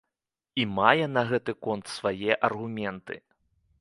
І 0.61 0.63
мае 0.77 1.03
на 1.17 1.23
гэты 1.31 1.51
конт 1.67 1.85
свае 1.99 2.41
аргументы. 2.51 3.15